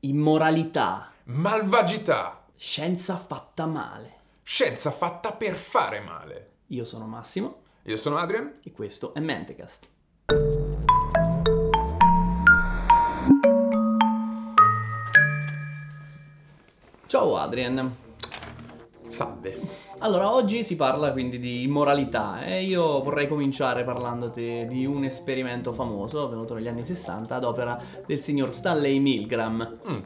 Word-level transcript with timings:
Immoralità. 0.00 1.10
Malvagità. 1.24 2.44
Scienza 2.54 3.16
fatta 3.16 3.66
male. 3.66 4.16
Scienza 4.44 4.92
fatta 4.92 5.32
per 5.32 5.56
fare 5.56 5.98
male. 5.98 6.50
Io 6.68 6.84
sono 6.84 7.08
Massimo. 7.08 7.62
Io 7.82 7.96
sono 7.96 8.18
Adrian. 8.18 8.60
E 8.62 8.70
questo 8.70 9.12
è 9.12 9.18
Mentecast. 9.18 9.88
Ciao 17.06 17.36
Adrian. 17.36 18.07
Salve. 19.18 19.58
Allora, 19.98 20.32
oggi 20.32 20.62
si 20.62 20.76
parla 20.76 21.10
quindi 21.10 21.40
di 21.40 21.64
immoralità 21.64 22.44
e 22.44 22.62
io 22.62 23.02
vorrei 23.02 23.26
cominciare 23.26 23.82
parlandoti 23.82 24.64
di 24.68 24.86
un 24.86 25.02
esperimento 25.02 25.72
famoso 25.72 26.22
avvenuto 26.22 26.54
negli 26.54 26.68
anni 26.68 26.84
60 26.84 27.34
ad 27.34 27.42
opera 27.42 27.82
del 28.06 28.20
signor 28.20 28.54
Stanley 28.54 29.00
Milgram. 29.00 29.78
Mm. 29.90 29.98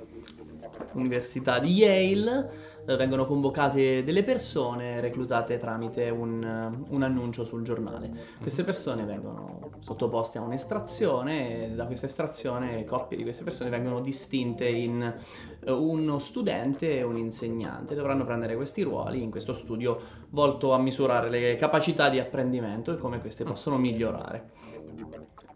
Università 0.95 1.59
di 1.59 1.73
Yale 1.73 2.73
eh, 2.85 2.97
vengono 2.97 3.27
convocate 3.27 4.03
delle 4.03 4.23
persone 4.23 5.01
reclutate 5.01 5.57
tramite 5.57 6.11
un, 6.11 6.43
eh, 6.43 6.93
un, 6.93 7.03
annuncio 7.03 7.45
sul 7.45 7.63
giornale. 7.63 8.11
Queste 8.41 8.65
persone 8.65 9.05
vengono 9.05 9.71
sottoposte 9.79 10.39
a 10.39 10.43
un'estrazione 10.43 11.67
e 11.67 11.69
da 11.71 11.87
questa 11.87 12.07
estrazione 12.07 12.85
coppie 12.85 13.17
di 13.17 13.23
queste 13.23 13.45
persone 13.45 13.71
vengono 13.71 14.01
distinte 14.01 14.69
in 14.69 15.03
eh, 15.03 15.71
uno 15.71 16.19
studente 16.19 16.99
e 16.99 17.03
un 17.03 17.17
insegnante. 17.17 17.95
Dovranno 17.95 18.25
prendere 18.25 18.57
questi 18.57 18.83
ruoli 18.83 19.23
in 19.23 19.31
questo 19.31 19.53
studio 19.53 19.99
volto 20.31 20.73
a 20.73 20.79
misurare 20.79 21.31
le 21.31 21.57
capacità 21.57 22.09
di 22.09 22.19
apprendimento 22.19 22.93
e 22.93 22.97
come 22.97 23.21
queste 23.21 23.45
possono 23.45 23.79
migliorare. 23.79 24.51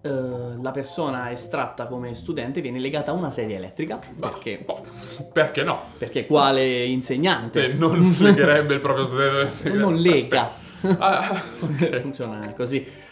Uh, 0.03 0.63
la 0.63 0.71
persona 0.71 1.33
estratta 1.33 1.87
come 1.87 2.15
studente 2.15 2.61
viene 2.61 2.79
legata 2.79 3.11
a 3.11 3.15
una 3.15 3.31
sedia 3.31 3.57
elettrica. 3.57 3.99
Perché, 4.19 4.63
boh, 4.65 4.85
perché 5.33 5.63
no? 5.65 5.83
Perché 5.99 6.27
quale 6.27 6.85
insegnante? 6.85 7.65
E 7.65 7.73
non 7.73 8.15
legherebbe 8.19 8.75
il 8.75 8.81
proprio 8.81 9.05
studente 9.05 9.71
non 9.71 9.97
lega. 9.97 10.51
Ah, 10.99 11.43
okay. 11.61 12.01
funziona 12.03 12.53
così. 12.55 12.77
eh, 12.79 13.05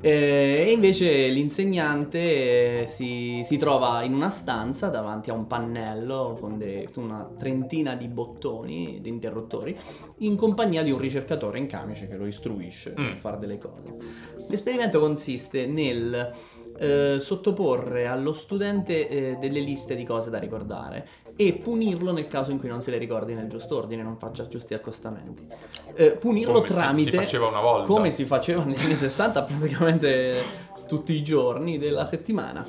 e 0.00 0.70
invece 0.72 1.28
l'insegnante 1.28 2.82
eh, 2.82 2.86
si, 2.86 3.42
si, 3.44 3.56
trova 3.56 4.02
in 4.02 4.14
una 4.14 4.30
stanza 4.30 4.88
davanti 4.88 5.30
a 5.30 5.34
un 5.34 5.46
pannello 5.46 6.36
con 6.40 6.58
de, 6.58 6.88
una 6.96 7.28
trentina 7.36 7.94
di 7.94 8.08
bottoni, 8.08 8.98
di 9.00 9.08
interruttori, 9.08 9.76
in 10.18 10.36
compagnia 10.36 10.82
di 10.82 10.90
un 10.90 10.98
ricercatore 10.98 11.58
in 11.58 11.66
camice 11.66 12.08
che 12.08 12.16
lo 12.16 12.26
istruisce 12.26 12.94
mm. 12.98 13.06
a 13.06 13.16
fare 13.16 13.38
delle 13.38 13.58
cose. 13.58 13.96
L'esperimento 14.48 15.00
consiste 15.00 15.66
nel 15.66 16.32
eh, 16.78 17.18
sottoporre 17.20 18.06
allo 18.06 18.32
studente 18.32 19.08
eh, 19.08 19.36
delle 19.38 19.60
liste 19.60 19.94
di 19.94 20.04
cose 20.04 20.30
da 20.30 20.38
ricordare 20.38 21.06
e 21.40 21.54
punirlo 21.54 22.12
nel 22.12 22.28
caso 22.28 22.50
in 22.50 22.58
cui 22.58 22.68
non 22.68 22.82
se 22.82 22.90
le 22.90 22.98
ricordi 22.98 23.32
nel 23.32 23.48
giusto 23.48 23.78
ordine, 23.78 24.02
non 24.02 24.18
faccia 24.18 24.46
giusti 24.46 24.74
accostamenti. 24.74 25.46
Eh, 25.94 26.10
punirlo 26.10 26.52
come 26.52 26.66
tramite... 26.66 27.10
Si, 27.12 27.16
faceva 27.16 27.46
una 27.46 27.62
volta. 27.62 27.86
Come 27.86 28.10
si 28.10 28.26
faceva 28.26 28.62
negli 28.62 28.82
anni 28.82 28.94
60 28.94 29.42
praticamente 29.44 30.42
tutti 30.86 31.14
i 31.14 31.22
giorni 31.22 31.78
della 31.78 32.04
settimana. 32.04 32.66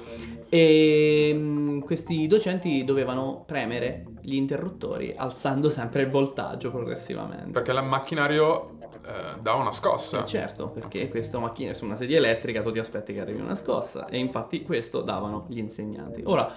E 0.47 1.33
mh, 1.33 1.80
questi 1.80 2.27
docenti 2.27 2.86
dovevano 2.86 3.44
premere 3.45 4.05
gli 4.22 4.36
interruttori 4.36 5.14
alzando 5.17 5.69
sempre 5.69 6.03
il 6.03 6.09
voltaggio 6.09 6.72
progressivamente. 6.72 7.52
Perché 7.52 7.72
il 7.72 7.83
macchinario 7.83 8.77
eh, 9.05 9.39
dà 9.42 9.53
una 9.55 9.73
scossa. 9.73 10.23
Eh, 10.23 10.27
certo, 10.27 10.69
perché 10.69 11.09
questa 11.09 11.39
macchina 11.39 11.73
su 11.73 11.83
una 11.83 11.97
sedia 11.97 12.17
elettrica 12.17 12.61
tu 12.61 12.72
ti 12.72 12.80
aspetti 12.80 13.14
che 13.14 13.19
arrivi 13.19 13.42
una 13.42 13.55
scossa 13.55 14.08
e 14.08 14.17
infatti 14.17 14.61
questo 14.64 15.02
davano 15.02 15.45
gli 15.49 15.58
insegnanti. 15.58 16.22
Ora, 16.25 16.49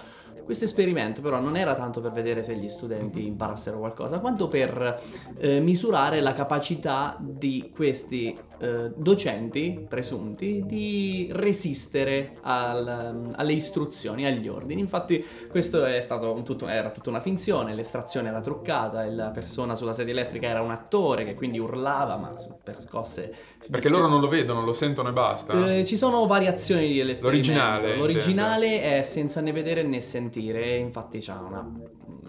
questo 0.43 0.65
esperimento 0.65 1.21
però 1.21 1.39
non 1.39 1.57
era 1.57 1.75
tanto 1.75 2.01
per 2.01 2.11
vedere 2.11 2.43
se 2.43 2.55
gli 2.55 2.67
studenti 2.67 3.25
imparassero 3.25 3.79
qualcosa, 3.79 4.19
quanto 4.19 4.47
per 4.47 5.01
eh, 5.37 5.59
misurare 5.59 6.21
la 6.21 6.33
capacità 6.33 7.17
di 7.19 7.71
questi 7.73 8.37
eh, 8.57 8.91
docenti 8.95 9.85
presunti 9.87 10.63
di 10.65 11.27
resistere 11.31 12.37
al, 12.41 13.27
alle 13.35 13.53
istruzioni, 13.53 14.25
agli 14.25 14.47
ordini. 14.47 14.79
Infatti 14.79 15.23
questo 15.49 15.83
è 15.85 15.99
stato 16.01 16.31
un 16.31 16.43
tutto, 16.43 16.67
era 16.67 16.89
tutta 16.91 17.09
una 17.09 17.19
finzione, 17.19 17.75
l'estrazione 17.75 18.29
era 18.29 18.39
truccata, 18.39 19.05
la 19.05 19.29
persona 19.29 19.75
sulla 19.75 19.93
sedia 19.93 20.13
elettrica 20.13 20.47
era 20.47 20.61
un 20.61 20.71
attore 20.71 21.25
che 21.25 21.33
quindi 21.33 21.59
urlava 21.59 22.17
ma 22.17 22.33
per 22.63 22.79
scosse... 22.79 23.33
Perché 23.69 23.89
loro 23.89 24.07
non 24.07 24.21
lo 24.21 24.27
vedono, 24.27 24.63
lo 24.63 24.73
sentono 24.73 25.09
e 25.09 25.11
basta. 25.11 25.71
Eh, 25.71 25.85
ci 25.85 25.97
sono 25.97 26.25
variazioni 26.27 26.93
dell'esperimento. 26.93 27.23
L'originale. 27.23 27.97
L'originale 27.97 28.67
intendo. 28.75 28.95
è 28.95 29.01
senza 29.01 29.41
né 29.41 29.51
vedere 29.51 29.81
né 29.81 29.99
sentire, 30.01 30.24
infatti 30.33 31.19
c'ha 31.19 31.39
una 31.39 31.67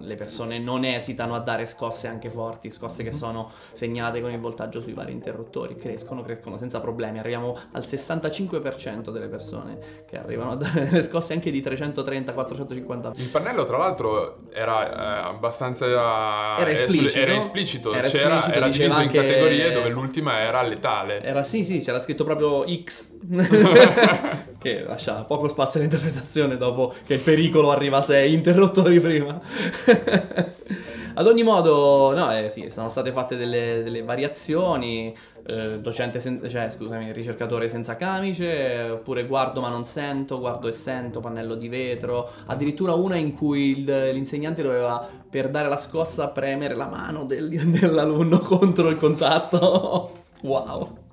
le 0.00 0.14
persone 0.14 0.58
non 0.58 0.84
esitano 0.84 1.34
a 1.34 1.40
dare 1.40 1.66
scosse 1.66 2.06
anche 2.08 2.28
forti, 2.30 2.70
scosse 2.70 3.02
che 3.02 3.10
mhm. 3.10 3.16
sono 3.16 3.50
segnate 3.72 4.20
con 4.20 4.30
il 4.30 4.38
voltaggio 4.38 4.80
sui 4.80 4.92
vari 4.92 5.12
interruttori, 5.12 5.76
crescono, 5.76 6.22
crescono 6.22 6.58
senza 6.58 6.80
problemi, 6.80 7.18
arriviamo 7.18 7.56
al 7.72 7.82
65% 7.82 9.10
delle 9.10 9.28
persone 9.28 10.04
che 10.06 10.18
arrivano 10.18 10.52
a 10.52 10.56
dare 10.56 10.90
le 10.90 11.02
scosse 11.02 11.32
anche 11.32 11.50
di 11.50 11.60
330-450. 11.60 13.12
Il 13.16 13.28
pannello 13.28 13.64
tra 13.64 13.78
l'altro 13.78 14.38
era 14.52 15.24
eh, 15.24 15.28
abbastanza... 15.28 15.86
Era 15.86 16.70
esplicito. 16.70 17.18
Era 17.18 17.34
esplicito, 17.34 17.92
era, 17.92 18.06
esplicito, 18.06 18.52
era 18.52 18.68
diviso 18.68 19.00
in 19.00 19.10
categorie 19.10 19.72
dove 19.72 19.88
l'ultima 19.88 20.40
era 20.40 20.62
letale. 20.62 21.22
Era 21.22 21.42
sì, 21.42 21.64
sì, 21.64 21.78
c'era 21.78 21.98
scritto 21.98 22.24
proprio 22.24 22.64
X, 22.66 23.14
che 24.66 24.82
lascia 24.82 25.22
poco 25.22 25.46
spazio 25.46 25.78
all'interpretazione 25.78 26.56
dopo 26.56 26.92
che 27.04 27.14
il 27.14 27.20
pericolo 27.20 27.70
arriva 27.70 27.98
a 27.98 28.02
6 28.02 28.32
interruttori 28.32 28.98
prima. 28.98 29.40
Ad 31.18 31.26
ogni 31.26 31.42
modo, 31.42 32.12
no, 32.14 32.36
eh, 32.36 32.50
sì, 32.50 32.68
sono 32.68 32.90
state 32.90 33.10
fatte 33.10 33.36
delle, 33.36 33.82
delle 33.82 34.02
variazioni. 34.02 35.16
Eh, 35.46 35.78
docente, 35.78 36.20
sen- 36.20 36.46
cioè, 36.50 36.68
scusami, 36.68 37.12
ricercatore 37.12 37.70
senza 37.70 37.96
camice, 37.96 38.88
oppure 38.90 39.24
guardo 39.24 39.60
ma 39.62 39.70
non 39.70 39.86
sento, 39.86 40.40
guardo 40.40 40.68
e 40.68 40.72
sento, 40.72 41.20
pannello 41.20 41.54
di 41.54 41.68
vetro. 41.68 42.28
Addirittura 42.46 42.92
una 42.92 43.16
in 43.16 43.32
cui 43.34 43.78
il, 43.78 44.10
l'insegnante 44.12 44.62
doveva, 44.62 45.08
per 45.30 45.48
dare 45.48 45.68
la 45.68 45.78
scossa, 45.78 46.28
premere 46.28 46.74
la 46.74 46.88
mano 46.88 47.24
del, 47.24 47.48
dell'alunno 47.70 48.40
contro 48.40 48.90
il 48.90 48.98
contatto. 48.98 50.24
wow. 50.42 51.04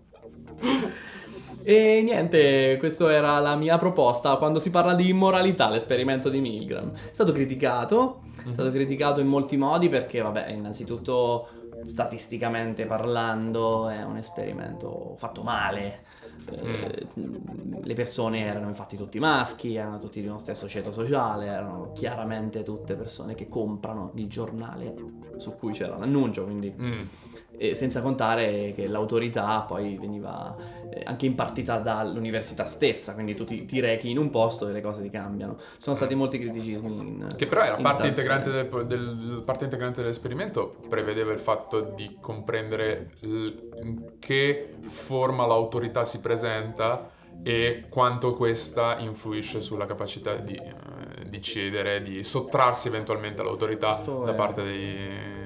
E 1.63 2.01
niente, 2.03 2.75
questa 2.77 3.11
era 3.11 3.39
la 3.39 3.55
mia 3.55 3.77
proposta 3.77 4.35
quando 4.35 4.59
si 4.59 4.69
parla 4.69 4.93
di 4.93 5.07
immoralità, 5.07 5.69
l'esperimento 5.69 6.29
di 6.29 6.41
Milgram. 6.41 6.91
È 6.91 7.13
stato 7.13 7.31
criticato, 7.31 8.21
è 8.37 8.51
stato 8.51 8.65
mhm. 8.65 8.73
criticato 8.73 9.19
in 9.21 9.27
molti 9.27 9.55
modi 9.55 9.87
perché, 9.89 10.21
vabbè, 10.21 10.49
innanzitutto 10.49 11.47
statisticamente 11.85 12.85
parlando 12.85 13.89
è 13.89 14.03
un 14.03 14.17
esperimento 14.17 15.15
fatto 15.17 15.41
male. 15.41 16.01
Eh, 16.51 17.07
le 17.81 17.93
persone 17.93 18.45
erano 18.45 18.67
infatti 18.67 18.97
tutti 18.97 19.17
maschi, 19.17 19.75
erano 19.75 19.97
tutti 19.97 20.19
di 20.19 20.27
uno 20.27 20.39
stesso 20.39 20.67
ceto 20.67 20.91
sociale, 20.91 21.45
erano 21.45 21.91
chiaramente 21.93 22.63
tutte 22.63 22.95
persone 22.95 23.33
che 23.33 23.47
comprano 23.47 24.11
il 24.15 24.27
giornale 24.27 24.93
su 25.37 25.55
cui 25.55 25.71
c'era 25.71 25.97
l'annuncio, 25.97 26.43
quindi 26.43 26.73
mm. 26.77 27.01
E 27.55 27.75
senza 27.75 28.01
contare 28.01 28.73
che 28.75 28.87
l'autorità 28.87 29.61
poi 29.61 29.97
veniva 29.97 30.55
eh, 30.91 31.03
anche 31.05 31.25
impartita 31.25 31.79
dall'università 31.79 32.65
stessa, 32.65 33.13
quindi 33.13 33.35
tu 33.35 33.45
ti, 33.45 33.65
ti, 33.65 33.79
rechi 33.79 34.09
in 34.09 34.17
un 34.17 34.29
posto 34.29 34.67
e 34.67 34.71
le 34.71 34.81
cose 34.81 35.01
ti 35.01 35.09
cambiano. 35.09 35.57
Sono 35.77 35.95
stati 35.95 36.15
molti 36.15 36.39
criticismi. 36.39 36.91
In, 36.91 37.27
che 37.37 37.45
però 37.45 37.61
era 37.61 37.75
parte 37.75 38.07
integrante, 38.07 38.51
del, 38.51 38.85
del, 38.87 39.41
parte 39.45 39.65
integrante, 39.65 40.01
dell'esperimento, 40.01 40.75
prevedeva 40.89 41.31
il 41.31 41.39
fatto 41.39 41.81
di 41.81 42.17
comprendere 42.19 43.11
in 43.21 44.13
che 44.19 44.75
forma 44.81 45.45
l'autorità 45.45 46.05
si 46.05 46.19
presenta 46.19 47.11
e 47.41 47.85
quanto 47.89 48.33
questa 48.33 48.97
influisce 48.99 49.61
sulla 49.61 49.85
capacità 49.85 50.35
di, 50.35 50.55
uh, 50.55 51.27
di 51.27 51.41
cedere, 51.41 52.01
di 52.01 52.23
sottrarsi 52.23 52.87
eventualmente 52.87 53.41
all'autorità 53.41 53.89
Questo 53.89 54.23
da 54.23 54.33
è... 54.33 54.35
parte 54.35 54.63
dei 54.63 55.42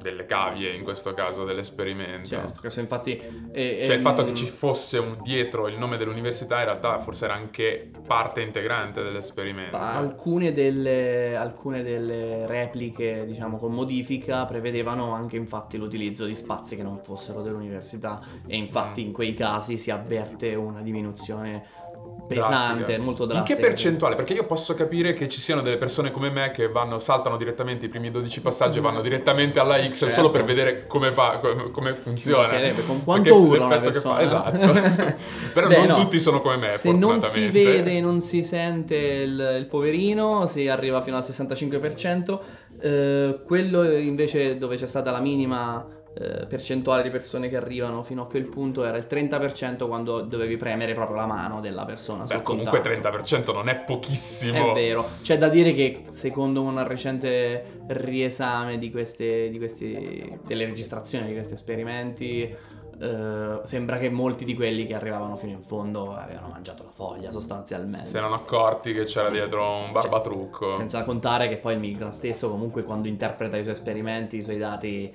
delle 0.00 0.26
cavie 0.26 0.74
in 0.74 0.82
questo 0.82 1.14
caso 1.14 1.44
dell'esperimento. 1.44 2.28
Certo, 2.28 2.60
questo 2.60 2.80
infatti... 2.80 3.16
È, 3.16 3.80
è 3.80 3.86
cioè 3.86 3.96
il 3.96 4.00
fatto 4.00 4.24
che 4.24 4.34
ci 4.34 4.46
fosse 4.46 4.98
un, 4.98 5.18
dietro 5.22 5.68
il 5.68 5.78
nome 5.78 5.96
dell'università 5.96 6.58
in 6.58 6.64
realtà 6.64 6.98
forse 7.00 7.24
era 7.24 7.34
anche 7.34 7.90
parte 8.06 8.40
integrante 8.40 9.02
dell'esperimento. 9.02 9.76
Alcune 9.76 10.52
delle, 10.52 11.36
alcune 11.36 11.82
delle 11.82 12.46
repliche, 12.46 13.24
diciamo, 13.26 13.58
con 13.58 13.72
modifica 13.72 14.44
prevedevano 14.44 15.12
anche 15.12 15.36
infatti 15.36 15.76
l'utilizzo 15.76 16.26
di 16.26 16.34
spazi 16.34 16.76
che 16.76 16.82
non 16.82 16.98
fossero 16.98 17.42
dell'università 17.42 18.20
e 18.46 18.56
infatti 18.56 19.02
mm. 19.02 19.06
in 19.06 19.12
quei 19.12 19.34
casi 19.34 19.78
si 19.78 19.90
avverte 19.90 20.54
una 20.54 20.80
diminuzione 20.80 21.88
pesante, 22.34 22.76
drastica. 22.84 23.02
molto 23.02 23.22
In 23.24 23.28
drastica. 23.28 23.54
che 23.60 23.66
percentuale? 23.66 24.14
Perché 24.16 24.32
io 24.32 24.46
posso 24.46 24.74
capire 24.74 25.12
che 25.14 25.28
ci 25.28 25.40
siano 25.40 25.60
delle 25.62 25.76
persone 25.76 26.10
come 26.10 26.30
me 26.30 26.50
che 26.50 26.68
vanno, 26.68 26.98
saltano 26.98 27.36
direttamente 27.36 27.86
i 27.86 27.88
primi 27.88 28.10
12 28.10 28.40
passaggi 28.40 28.78
e 28.78 28.80
vanno 28.80 29.00
direttamente 29.00 29.58
alla 29.60 29.76
X 29.82 29.98
Certo. 29.98 30.14
solo 30.14 30.30
per 30.30 30.44
vedere 30.44 30.86
come 30.86 31.12
fa, 31.12 31.38
come, 31.38 31.70
come 31.70 31.94
funziona. 31.94 32.58
con 32.86 33.02
quanto 33.04 33.36
urla 33.40 33.64
una 33.66 33.78
l'effetto 33.80 33.90
che 33.92 33.98
fa- 34.00 34.14
persona. 34.14 34.50
Esatto. 34.52 35.16
Però 35.52 35.66
Beh, 35.68 35.76
non 35.78 35.86
no. 35.86 35.94
tutti 35.94 36.18
sono 36.20 36.40
come 36.40 36.56
me, 36.56 36.72
Se 36.72 36.92
non 36.92 37.20
si 37.20 37.48
vede, 37.48 38.00
non 38.00 38.20
si 38.20 38.42
sente 38.44 38.96
il, 38.96 39.56
il 39.58 39.66
poverino, 39.66 40.46
si 40.46 40.68
arriva 40.68 41.00
fino 41.00 41.16
al 41.16 41.22
65%. 41.24 42.38
Eh, 42.80 43.40
quello 43.44 43.84
invece 43.84 44.56
dove 44.56 44.76
c'è 44.76 44.86
stata 44.86 45.10
la 45.10 45.20
minima 45.20 45.86
eh, 46.12 46.46
percentuale 46.46 47.04
di 47.04 47.10
persone 47.10 47.48
che 47.48 47.56
arrivano 47.56 48.02
fino 48.02 48.22
a 48.22 48.26
quel 48.26 48.46
punto 48.46 48.84
era 48.84 48.96
il 48.96 49.06
30% 49.08 49.86
quando 49.86 50.22
dovevi 50.22 50.56
premere 50.56 50.92
proprio 50.92 51.16
la 51.16 51.26
mano 51.26 51.60
della 51.60 51.84
persona. 51.84 52.24
Beh, 52.24 52.42
comunque 52.42 52.80
contatto. 52.80 53.28
30% 53.28 53.52
non 53.52 53.68
è 53.68 53.76
pochissimo. 53.76 54.70
È 54.70 54.74
vero, 54.74 55.08
c'è 55.22 55.38
da 55.38 55.48
dire 55.48 55.72
che 55.72 56.06
secondo 56.10 56.62
un 56.62 56.84
recente 56.86 57.82
riesame 57.88 58.78
di 58.78 58.90
queste, 58.90 59.50
di 59.50 59.58
questi, 59.58 60.38
delle 60.44 60.64
registrazioni 60.64 61.28
di 61.28 61.32
questi 61.32 61.54
esperimenti, 61.54 62.56
eh, 63.00 63.60
sembra 63.62 63.96
che 63.96 64.10
molti 64.10 64.44
di 64.44 64.54
quelli 64.54 64.86
che 64.86 64.94
arrivavano 64.94 65.34
fino 65.34 65.52
in 65.52 65.62
fondo 65.62 66.14
avevano 66.14 66.48
mangiato 66.48 66.82
la 66.82 66.90
foglia 66.90 67.30
sostanzialmente. 67.30 68.08
Si 68.08 68.16
erano 68.18 68.34
accorti 68.34 68.92
che 68.92 69.04
c'era 69.04 69.26
Sì, 69.26 69.32
dietro 69.32 69.72
sì, 69.72 69.82
un 69.84 69.92
barbatrucco. 69.92 70.70
Senza 70.72 71.02
contare 71.04 71.48
che 71.48 71.56
poi 71.56 71.74
il 71.74 71.78
Milgram 71.78 72.10
stesso 72.10 72.50
comunque 72.50 72.82
quando 72.84 73.08
interpreta 73.08 73.56
i 73.56 73.62
suoi 73.62 73.72
esperimenti, 73.72 74.36
i 74.36 74.42
suoi 74.42 74.58
dati, 74.58 75.14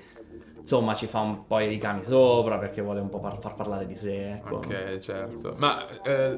insomma 0.66 0.96
ci 0.96 1.06
fa 1.06 1.20
un 1.20 1.46
po' 1.46 1.60
i 1.60 1.68
ricami 1.68 2.02
sopra 2.02 2.58
perché 2.58 2.82
vuole 2.82 2.98
un 2.98 3.08
po' 3.08 3.20
par- 3.20 3.38
far 3.38 3.54
parlare 3.54 3.86
di 3.86 3.94
sé. 3.94 4.32
Ecco. 4.32 4.56
Ok, 4.56 4.98
certo. 4.98 5.54
Ma 5.58 5.86
eh, 6.02 6.36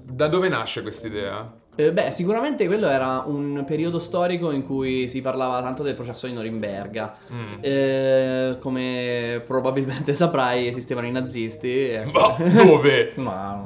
da 0.00 0.28
dove 0.28 0.48
nasce 0.48 0.80
quest'idea? 0.82 1.56
Eh, 1.74 1.92
beh, 1.92 2.12
sicuramente 2.12 2.66
quello 2.66 2.88
era 2.88 3.24
un 3.26 3.64
periodo 3.66 3.98
storico 3.98 4.52
in 4.52 4.64
cui 4.64 5.08
si 5.08 5.20
parlava 5.20 5.60
tanto 5.60 5.82
del 5.82 5.94
processo 5.96 6.28
di 6.28 6.34
Norimberga. 6.34 7.14
Mm. 7.32 7.54
Eh, 7.60 8.56
come 8.60 9.42
probabilmente 9.44 10.14
saprai, 10.14 10.68
esistevano 10.68 11.08
i 11.08 11.12
nazisti. 11.12 11.80
ecco. 11.88 12.36
Ma 12.38 12.62
dove? 12.62 13.12
Ma 13.18 13.60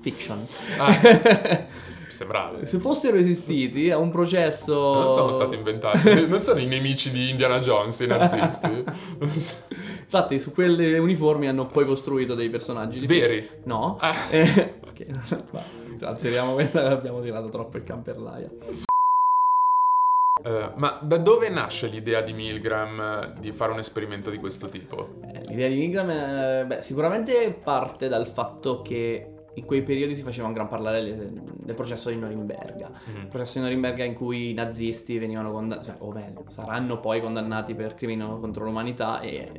fiction. 0.00 0.44
Ah, 0.78 0.92
sembrava. 2.12 2.64
Se 2.66 2.78
fossero 2.78 3.16
esistiti 3.16 3.90
a 3.90 3.98
un 3.98 4.10
processo. 4.10 4.72
Non 4.72 5.10
sono 5.10 5.32
stati 5.32 5.54
inventati, 5.54 6.26
non 6.28 6.40
sono 6.40 6.60
i 6.60 6.66
nemici 6.66 7.10
di 7.10 7.30
Indiana 7.30 7.58
Jones, 7.58 7.98
i 8.00 8.06
nazisti. 8.06 8.84
Infatti, 10.02 10.38
su 10.38 10.52
quelle 10.52 10.98
uniformi 10.98 11.48
hanno 11.48 11.66
poi 11.66 11.86
costruito 11.86 12.34
dei 12.34 12.50
personaggi 12.50 13.06
Veri? 13.06 13.48
No. 13.64 13.96
Ah. 14.00 14.14
Eh, 14.30 14.74
scherzo. 14.82 15.44
Va, 15.50 15.62
Transferiamo 15.98 16.54
questa 16.54 16.90
abbiamo 16.90 17.20
tirato 17.20 17.48
troppo 17.48 17.76
il 17.76 17.84
camperlaia. 17.84 18.50
Eh, 20.44 20.72
ma 20.74 20.98
da 21.00 21.18
dove 21.18 21.48
nasce 21.48 21.86
l'idea 21.86 22.20
di 22.20 22.32
Milgram 22.32 23.38
di 23.38 23.52
fare 23.52 23.72
un 23.72 23.78
esperimento 23.78 24.30
di 24.30 24.38
questo 24.38 24.68
tipo? 24.68 25.10
Eh, 25.32 25.44
L'idea 25.46 25.68
di 25.68 25.76
Milgram, 25.76 26.10
eh, 26.10 26.64
beh, 26.66 26.82
sicuramente 26.82 27.60
parte 27.62 28.08
dal 28.08 28.26
fatto 28.26 28.82
che 28.82 29.32
in 29.54 29.64
quei 29.66 29.82
periodi 29.82 30.14
si 30.14 30.22
faceva 30.22 30.46
un 30.46 30.54
gran 30.54 30.66
parlare 30.66 31.02
le- 31.02 31.32
del 31.32 31.74
processo 31.74 32.10
di 32.10 32.16
Norimberga. 32.16 32.90
Mm. 33.10 33.16
Il 33.22 33.26
processo 33.28 33.58
di 33.58 33.64
Norimberga 33.64 34.04
in 34.04 34.14
cui 34.14 34.50
i 34.50 34.54
nazisti 34.54 35.18
venivano 35.18 35.50
condannati, 35.52 35.86
cioè, 35.86 35.96
o 35.98 36.10
meglio, 36.12 36.44
saranno 36.48 37.00
poi 37.00 37.20
condannati 37.20 37.74
per 37.74 37.94
crimini 37.94 38.24
contro 38.40 38.64
l'umanità 38.64 39.20
e 39.20 39.50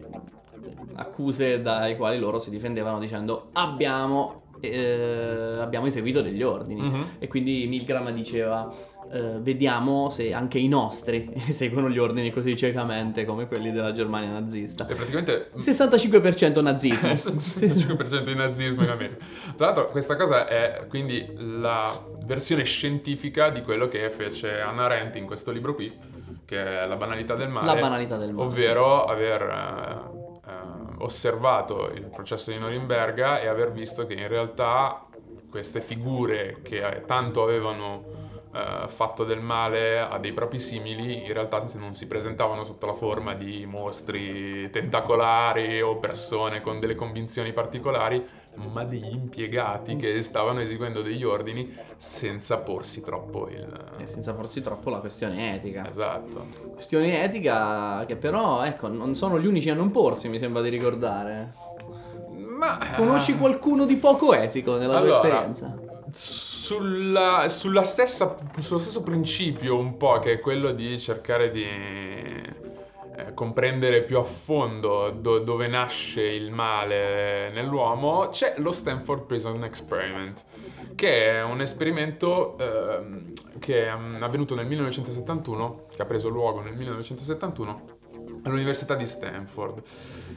accuse 0.95 1.62
dai 1.62 1.98
quali 1.98 2.19
loro 2.19 2.40
si 2.40 2.50
difendevano 2.50 3.00
dicendo 3.00 3.50
abbiamo, 3.54 4.43
eh, 4.69 5.57
abbiamo 5.60 5.88
eseguito 5.88 6.21
degli 6.21 6.44
ordini. 6.44 6.81
Mhm. 6.81 7.06
E 7.19 7.27
quindi 7.27 7.65
Milgram 7.68 8.12
diceva 8.12 8.71
eh, 9.12 9.38
vediamo 9.39 10.10
se 10.10 10.33
anche 10.33 10.57
i 10.57 10.68
nostri 10.68 11.31
eseguono 11.48 11.89
gli 11.89 12.00
ordini 12.00 12.31
così 12.31 12.56
ciecamente 12.56 13.25
come 13.25 13.48
quelli 13.48 13.71
della 13.71 13.92
Germania 13.92 14.31
nazista. 14.31 14.88
E 14.88 14.95
praticamente 14.95 15.51
65% 15.57 16.62
nazismo. 16.62 17.10
il 17.12 17.15
65% 17.15 18.24
di 18.24 18.36
nazismo 18.36 18.83
in 18.83 18.89
America. 18.89 19.25
Tra 19.56 19.68
l'altro 19.68 19.89
questa 19.89 20.15
cosa 20.15 20.48
è 20.48 20.86
quindi 20.88 21.31
la 21.38 22.01
versione 22.25 22.63
scientifica 22.63 23.50
di 23.50 23.62
quello 23.62 23.88
che 23.88 24.09
fece 24.09 24.59
Anna 24.59 24.86
Arendt 24.86 25.16
in 25.16 25.25
questo 25.25 25.51
libro 25.51 25.75
qui, 25.75 25.92
che 26.45 26.81
è 26.81 26.88
La 26.88 26.95
banalità 26.95 27.36
del 27.36 27.50
male. 27.50 27.66
La 27.66 27.75
banalità 27.75 28.18
del 28.18 28.31
male. 28.33 28.48
Ovvero 28.48 29.06
aver 29.06 29.42
eh, 29.42 30.19
eh, 30.19 30.23
osservato 31.04 31.90
il 31.90 32.06
processo 32.06 32.52
di 32.52 32.58
Norimberga 32.58 33.40
e 33.40 33.48
aver 33.48 33.72
visto 33.72 34.06
che 34.06 34.14
in 34.14 34.28
realtà 34.28 35.06
queste 35.50 35.82
figure 35.82 36.60
che 36.64 36.86
eh, 36.86 37.06
tanto 37.06 37.44
avevano 37.44 38.23
eh, 38.54 38.88
fatto 38.88 39.24
del 39.24 39.42
male 39.42 40.00
a 40.00 40.20
dei 40.20 40.32
propri 40.32 40.60
simili, 40.60 41.26
in 41.26 41.34
realtà 41.34 41.66
non 41.76 41.94
si 41.94 42.08
presentavano 42.08 42.64
sotto 42.64 42.86
la 42.86 42.94
forma 42.94 43.34
di 43.34 43.66
mostri 43.66 44.70
tentacolari 44.70 45.82
o 45.82 45.98
persone 45.98 46.62
con 46.62 46.80
delle 46.80 46.94
convinzioni 46.94 47.52
particolari, 47.52 48.24
ma 48.56 48.84
degli 48.84 49.12
impiegati 49.12 49.96
che 49.96 50.22
stavano 50.22 50.62
eseguendo 50.62 51.02
degli 51.02 51.24
ordini 51.24 51.76
senza 51.98 52.60
porsi 52.60 53.02
troppo 53.02 53.50
il... 53.50 53.96
E 53.98 54.06
senza 54.06 54.34
porsi 54.34 54.62
troppo 54.62 54.92
la 54.92 55.00
questione 55.00 55.56
etica. 55.56 55.88
Esatto. 55.88 56.46
Questione 56.74 57.24
etica 57.24 58.06
che 58.06 58.16
però, 58.16 58.64
ecco, 58.64 58.88
non 58.88 59.16
sono 59.16 59.40
gli 59.40 59.48
unici 59.48 59.72
a 59.72 59.74
non 59.74 59.90
porsi, 59.90 60.30
mi 60.30 60.38
sembra 60.38 60.62
di 60.62 60.70
ricordare. 60.70 61.52
Ma... 62.30 62.78
Conosci 62.96 63.36
qualcuno 63.36 63.86
di 63.86 63.96
poco 63.96 64.34
etico 64.34 64.78
nella 64.78 65.00
tua 65.00 65.02
Allora, 65.02 65.16
esperienza? 65.18 65.82
Sulla, 66.13 67.50
sulla 67.50 67.83
stessa, 67.83 68.38
sullo 68.60 68.80
stesso 68.80 69.01
principio 69.01 69.77
un 69.77 69.98
po' 69.98 70.19
che 70.19 70.33
è 70.33 70.39
quello 70.39 70.71
di 70.71 71.00
cercare 71.00 71.50
di 71.50 71.63
eh, 71.63 73.33
comprendere 73.33 74.04
più 74.04 74.18
a 74.18 74.24
fondo 74.24 75.10
do- 75.12 75.39
dove 75.39 75.68
nasce 75.68 76.24
il 76.24 76.51
male 76.51 77.51
nell'uomo, 77.51 78.30
c'è 78.30 78.56
lo 78.57 78.71
Stanford 78.71 79.25
Prison 79.25 79.63
Experiment, 79.63 80.44
che 80.95 81.31
è 81.31 81.44
un 81.44 81.62
esperimento 81.62 82.57
ehm, 82.57 83.33
che 83.59 83.88
è 83.88 83.95
mm, 83.95 84.21
avvenuto 84.21 84.56
nel 84.56 84.68
1971, 84.68 85.86
che 85.95 86.01
ha 86.01 86.06
preso 86.06 86.30
luogo 86.30 86.62
nel 86.62 86.75
1971 86.75 88.01
all'Università 88.44 88.95
di 88.95 89.06
Stanford. 89.06 89.81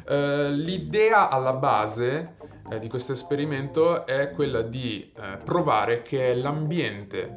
Eh, 0.08 0.50
l'idea 0.52 1.28
alla 1.28 1.52
base 1.52 2.36
eh, 2.70 2.78
di 2.78 2.88
questo 2.88 3.12
esperimento 3.12 4.06
è 4.06 4.30
quella 4.30 4.62
di 4.62 5.12
eh, 5.16 5.38
provare 5.44 6.02
che 6.02 6.34
l'ambiente 6.34 7.36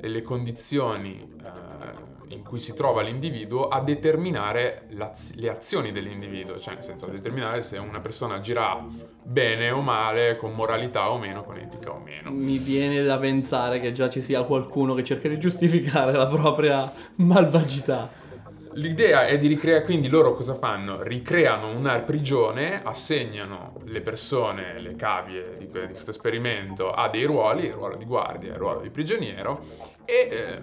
e 0.00 0.08
le 0.08 0.22
condizioni 0.22 1.38
eh, 1.42 2.34
in 2.34 2.44
cui 2.44 2.58
si 2.60 2.74
trova 2.74 3.02
l'individuo 3.02 3.66
a 3.68 3.80
determinare 3.80 4.86
le 4.90 5.48
azioni 5.48 5.90
dell'individuo, 5.90 6.58
cioè 6.58 6.74
nel 6.74 6.84
senso 6.84 7.06
a 7.06 7.08
determinare 7.08 7.62
se 7.62 7.76
una 7.78 8.00
persona 8.00 8.36
agirà 8.36 8.86
bene 9.22 9.70
o 9.70 9.80
male, 9.80 10.36
con 10.36 10.52
moralità 10.52 11.10
o 11.10 11.18
meno, 11.18 11.42
con 11.42 11.56
etica 11.56 11.90
o 11.90 11.98
meno. 11.98 12.30
Mi 12.30 12.58
viene 12.58 13.02
da 13.02 13.18
pensare 13.18 13.80
che 13.80 13.90
già 13.92 14.08
ci 14.08 14.20
sia 14.20 14.44
qualcuno 14.44 14.94
che 14.94 15.02
cerca 15.02 15.28
di 15.28 15.38
giustificare 15.38 16.12
la 16.12 16.28
propria 16.28 16.92
malvagità. 17.16 18.19
L'idea 18.74 19.26
è 19.26 19.36
di 19.36 19.48
ricreare, 19.48 19.82
quindi 19.84 20.08
loro 20.08 20.34
cosa 20.34 20.54
fanno? 20.54 21.02
Ricreano 21.02 21.76
una 21.76 21.98
prigione, 22.00 22.82
assegnano 22.82 23.80
le 23.84 24.00
persone, 24.00 24.80
le 24.80 24.94
cavie 24.94 25.56
di, 25.58 25.68
que- 25.68 25.86
di 25.86 25.92
questo 25.92 26.12
esperimento 26.12 26.90
a 26.90 27.08
dei 27.08 27.24
ruoli, 27.24 27.66
il 27.66 27.72
ruolo 27.72 27.96
di 27.96 28.04
guardia, 28.04 28.52
il 28.52 28.58
ruolo 28.58 28.80
di 28.80 28.90
prigioniero, 28.90 29.64
e 30.04 30.28
eh, 30.30 30.62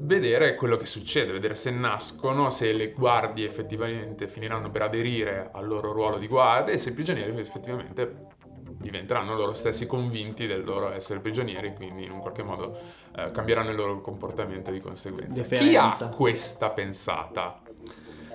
vedere 0.00 0.54
quello 0.56 0.76
che 0.76 0.86
succede, 0.86 1.32
vedere 1.32 1.54
se 1.54 1.70
nascono, 1.70 2.50
se 2.50 2.72
le 2.72 2.92
guardie 2.92 3.46
effettivamente 3.46 4.28
finiranno 4.28 4.70
per 4.70 4.82
aderire 4.82 5.48
al 5.52 5.66
loro 5.66 5.92
ruolo 5.92 6.18
di 6.18 6.26
guardia 6.26 6.74
e 6.74 6.78
se 6.78 6.90
i 6.90 6.92
prigionieri 6.92 7.38
effettivamente 7.38 8.36
diventeranno 8.78 9.34
loro 9.34 9.52
stessi 9.52 9.86
convinti 9.86 10.46
del 10.46 10.64
loro 10.64 10.92
essere 10.92 11.20
prigionieri, 11.20 11.74
quindi 11.74 12.04
in 12.04 12.10
un 12.12 12.20
qualche 12.20 12.42
modo 12.42 12.78
eh, 13.16 13.30
cambieranno 13.32 13.70
il 13.70 13.76
loro 13.76 14.00
comportamento 14.00 14.70
di 14.70 14.80
conseguenza. 14.80 15.42
Chi 15.42 15.48
Deferenza. 15.48 16.06
ha 16.06 16.08
questa 16.08 16.70
pensata? 16.70 17.60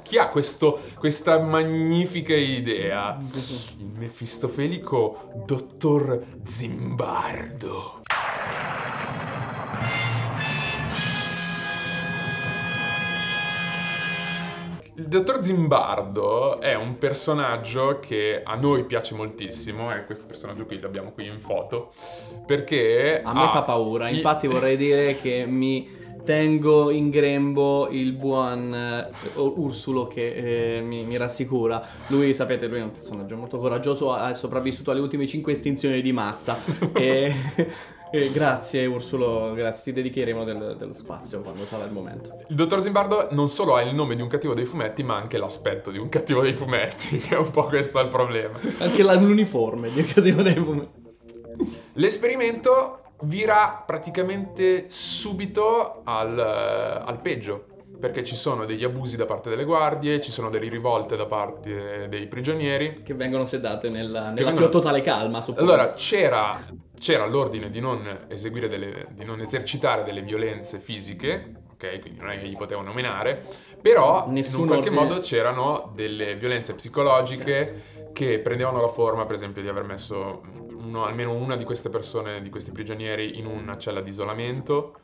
Chi 0.04 0.18
ha 0.18 0.28
questo- 0.28 0.80
questa 1.00 1.40
magnifica 1.40 2.36
idea? 2.36 3.18
Il 3.80 3.86
mefistofelico 3.98 5.32
dottor 5.46 6.22
Zimbardo. 6.44 8.03
Dottor 15.14 15.44
Zimbardo 15.44 16.60
è 16.60 16.76
un 16.76 16.98
personaggio 16.98 18.00
che 18.00 18.42
a 18.44 18.56
noi 18.56 18.86
piace 18.86 19.14
moltissimo, 19.14 19.94
e 19.94 20.06
questo 20.06 20.26
personaggio 20.26 20.66
qui 20.66 20.80
l'abbiamo 20.80 21.12
qui 21.12 21.28
in 21.28 21.40
foto, 21.40 21.92
perché... 22.46 23.22
A 23.24 23.34
me 23.34 23.44
ha 23.44 23.50
fa 23.50 23.62
paura, 23.62 24.10
infatti 24.10 24.48
vorrei 24.48 24.76
dire 24.76 25.16
che 25.18 25.46
mi 25.48 26.02
tengo 26.24 26.90
in 26.90 27.10
grembo 27.10 27.90
il 27.90 28.14
buon 28.14 28.74
eh, 28.74 29.12
Ursulo 29.36 30.08
che 30.08 30.78
eh, 30.78 30.82
mi, 30.82 31.04
mi 31.04 31.18
rassicura. 31.18 31.86
Lui, 32.08 32.34
sapete, 32.34 32.68
lui 32.68 32.80
è 32.80 32.84
un 32.84 32.92
personaggio 32.92 33.36
molto 33.36 33.58
coraggioso, 33.58 34.14
ha 34.14 34.34
sopravvissuto 34.34 34.92
alle 34.92 35.02
ultime 35.02 35.28
5 35.28 35.52
estinzioni 35.52 36.02
di 36.02 36.12
massa. 36.12 36.58
e 36.94 37.34
Eh, 38.16 38.32
grazie 38.32 38.86
Ursulo, 38.86 39.54
grazie, 39.56 39.86
ti 39.86 39.92
dedicheremo 39.92 40.44
del- 40.44 40.76
dello 40.78 40.94
spazio 40.94 41.42
quando 41.42 41.66
sarà 41.66 41.84
il 41.86 41.92
momento. 41.92 42.38
Il 42.48 42.56
dottor 42.56 42.84
Zimbardo 42.84 43.30
non 43.32 43.50
solo 43.50 43.74
ha 43.74 43.82
il 43.82 43.96
nome 43.96 44.14
di 44.14 44.22
un 44.22 44.28
cattivo 44.28 44.54
dei 44.54 44.66
fumetti, 44.66 45.02
ma 45.02 45.16
anche 45.16 45.40
l'aspetto 45.40 45.90
di 45.90 45.98
un 45.98 46.10
cattivo 46.10 46.42
dei 46.44 46.54
fumetti, 46.54 47.18
che 47.18 47.34
è 47.34 47.40
un 47.40 47.50
po' 47.50 47.64
questo 47.64 48.00
il 48.02 48.10
problema. 48.10 48.60
Anche 48.82 49.02
l'uniforme 49.04 49.90
di 49.90 50.04
Cattivo 50.06 50.44
dei 50.44 50.54
Fumetti. 50.54 51.02
L'esperimento 51.94 53.00
vira 53.24 53.82
praticamente 53.84 54.86
subito 54.90 56.02
al, 56.04 56.38
al 56.38 57.20
peggio, 57.20 57.66
perché 58.00 58.24
ci 58.24 58.36
sono 58.36 58.66
degli 58.66 58.84
abusi 58.84 59.18
da 59.18 59.26
parte 59.26 59.50
delle 59.50 59.64
guardie, 59.64 60.22
ci 60.22 60.30
sono 60.30 60.52
delle 60.52 60.70
rivolte 60.70 61.16
da 61.16 61.26
parte 61.26 62.08
dei 62.10 62.28
prigionieri. 62.28 63.02
Che 63.02 63.14
vengono 63.16 63.46
sedate 63.46 63.90
nella, 63.90 64.30
nella 64.30 64.34
vengono- 64.36 64.58
più 64.58 64.70
totale 64.70 65.02
calma, 65.02 65.42
suppongo. 65.42 65.72
Allora 65.72 65.94
c'era, 65.94 66.60
c'era 67.04 67.26
l'ordine 67.26 67.70
di 67.70 67.82
non 67.82 68.28
eseguire 68.30 68.70
delle, 68.70 69.08
di 69.12 69.26
non 69.26 69.42
esercitare 69.42 70.04
delle 70.06 70.22
violenze 70.22 70.80
fisiche, 70.80 71.64
ok? 71.74 72.00
Quindi 72.00 72.20
non 72.22 72.30
è 72.30 72.40
che 72.40 72.48
gli 72.48 72.56
potevano 72.56 72.94
menare, 72.94 73.44
però 73.82 74.30
Nessun 74.30 74.56
in 74.56 74.62
un 74.62 74.68
qualche 74.68 74.88
ordine- 74.88 75.08
modo 75.10 75.20
c'erano 75.20 75.92
delle 75.94 76.36
violenze 76.36 76.74
psicologiche 76.76 77.92
che 78.14 78.40
prendevano 78.40 78.80
la 78.80 78.88
forma, 78.88 79.26
per 79.26 79.36
esempio, 79.36 79.62
di 79.62 79.68
aver 79.68 79.84
messo 79.84 80.44
uno- 80.78 81.04
almeno 81.04 81.34
una 81.34 81.58
di 81.58 81.66
queste 81.66 81.90
persone, 81.90 82.42
di 82.42 82.50
questi 82.50 82.72
prigionieri, 82.72 83.38
in 83.38 83.48
una 83.48 83.78
cella 83.78 84.00
di 84.00 84.08
isolamento, 84.10 84.96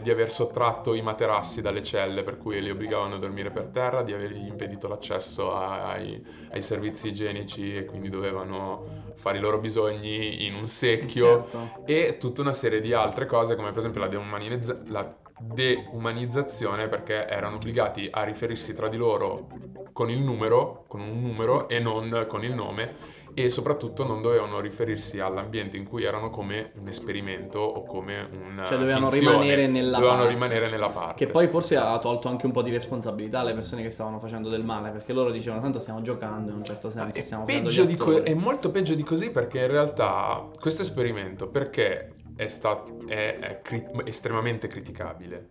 di 0.00 0.10
aver 0.10 0.30
sottratto 0.30 0.94
i 0.94 1.02
materassi 1.02 1.60
dalle 1.60 1.82
celle 1.82 2.22
per 2.22 2.38
cui 2.38 2.60
li 2.62 2.70
obbligavano 2.70 3.16
a 3.16 3.18
dormire 3.18 3.50
per 3.50 3.66
terra, 3.66 4.02
di 4.02 4.12
avergli 4.12 4.46
impedito 4.46 4.88
l'accesso 4.88 5.54
ai, 5.54 6.24
ai 6.50 6.62
servizi 6.62 7.08
igienici 7.08 7.76
e 7.76 7.84
quindi 7.84 8.08
dovevano 8.08 9.12
fare 9.16 9.38
i 9.38 9.40
loro 9.40 9.58
bisogni 9.58 10.46
in 10.46 10.54
un 10.54 10.66
secchio 10.66 11.48
Certo. 11.48 11.82
e 11.84 12.18
tutta 12.18 12.40
una 12.40 12.52
serie 12.52 12.80
di 12.80 12.92
altre 12.92 13.26
cose 13.26 13.56
come 13.56 13.70
per 13.70 13.78
esempio 13.78 14.00
la, 14.00 14.08
deumanizza- 14.08 14.80
la 14.86 15.14
deumanizzazione 15.38 16.88
perché 16.88 17.26
erano 17.26 17.56
obbligati 17.56 18.08
a 18.10 18.22
riferirsi 18.22 18.74
tra 18.74 18.88
di 18.88 18.96
loro 18.96 19.48
con 19.92 20.10
il 20.10 20.20
numero, 20.20 20.84
con 20.88 21.00
un 21.00 21.20
numero 21.20 21.68
e 21.68 21.78
non 21.80 22.26
con 22.28 22.44
il 22.44 22.54
nome 22.54 23.22
e 23.34 23.48
soprattutto 23.48 24.06
non 24.06 24.22
dovevano 24.22 24.60
riferirsi 24.60 25.18
all'ambiente 25.18 25.76
in 25.76 25.84
cui 25.84 26.04
erano 26.04 26.30
come 26.30 26.70
un 26.78 26.86
esperimento 26.88 27.58
o 27.58 27.82
come 27.84 28.28
una 28.32 28.64
Cioè, 28.64 28.78
dovevano 28.78 29.10
finzione. 29.10 29.36
rimanere 29.38 29.66
nella 29.66 29.96
dovevano 29.98 30.18
parte. 30.22 30.32
rimanere 30.34 30.70
nella 30.70 30.88
parte 30.90 31.24
Che 31.24 31.30
poi 31.32 31.48
forse 31.48 31.76
ha 31.76 31.98
tolto 31.98 32.28
anche 32.28 32.46
un 32.46 32.52
po' 32.52 32.62
di 32.62 32.70
responsabilità 32.70 33.40
alle 33.40 33.52
persone 33.54 33.82
che 33.82 33.90
stavano 33.90 34.18
facendo 34.20 34.48
del 34.48 34.64
male, 34.64 34.90
perché 34.90 35.12
loro 35.12 35.30
dicevano 35.30 35.60
tanto 35.62 35.78
stiamo 35.80 36.00
giocando 36.02 36.50
in 36.50 36.58
un 36.58 36.64
certo 36.64 36.90
senso, 36.90 37.20
stiamo 37.22 37.44
facendo 37.44 37.68
peggio 37.68 37.84
di 37.84 37.96
co- 37.96 38.10
attori". 38.16 38.30
è 38.30 38.34
molto 38.34 38.70
peggio 38.70 38.94
di 38.94 39.02
così 39.02 39.30
perché 39.30 39.58
in 39.60 39.68
realtà 39.68 40.48
questo 40.60 40.82
esperimento 40.82 41.48
perché 41.48 42.12
è, 42.36 42.48
stato, 42.48 42.98
è, 43.06 43.38
è 43.38 43.60
cri- 43.62 43.84
estremamente 44.04 44.68
criticabile? 44.68 45.48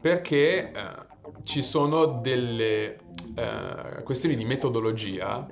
Perché 0.00 0.70
eh, 0.72 0.72
ci 1.42 1.62
sono 1.62 2.04
delle 2.20 2.96
eh, 3.34 4.02
questioni 4.04 4.36
di 4.36 4.44
metodologia 4.44 5.46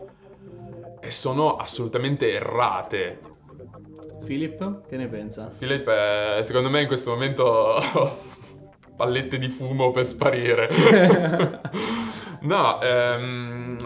e 1.07 1.11
sono 1.13 1.57
assolutamente 1.57 2.33
errate. 2.33 3.21
Philip, 4.25 4.87
che 4.89 4.97
ne 4.97 5.07
pensa? 5.07 5.53
Philip, 5.57 5.87
eh, 5.87 6.43
secondo 6.43 6.69
me 6.69 6.81
in 6.81 6.89
questo 6.89 7.13
momento 7.13 7.81
pallette 8.97 9.39
di 9.39 9.49
fumo 9.49 9.93
per 9.93 10.05
sparire. 10.05 10.69
no, 12.43 12.81
ehm, 12.83 13.77